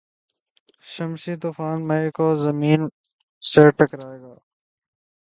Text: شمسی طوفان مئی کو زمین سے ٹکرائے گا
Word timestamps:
شمسی 0.83 1.33
طوفان 1.41 1.77
مئی 1.87 2.07
کو 2.17 2.27
زمین 2.45 2.81
سے 3.43 3.63
ٹکرائے 3.77 4.19
گا 4.23 4.33